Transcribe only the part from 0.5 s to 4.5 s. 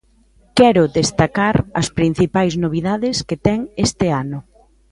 Quero destacar as principais novidades que ten este ano.